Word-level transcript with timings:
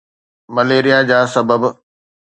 malaria 0.53 0.99
جا 1.09 1.25
سبب 1.33 1.61